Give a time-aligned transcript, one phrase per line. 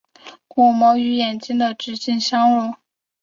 [0.47, 2.75] 鼓膜与眼睛的直径相若。